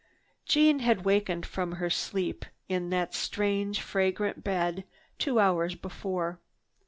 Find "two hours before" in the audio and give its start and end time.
5.19-6.39